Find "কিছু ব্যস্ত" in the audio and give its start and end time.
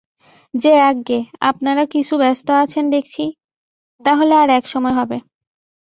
1.85-2.47